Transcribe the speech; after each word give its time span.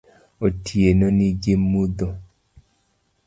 Otieno 0.45 1.07
ni 1.17 1.27
gi 1.41 1.53
mudho 1.69 2.07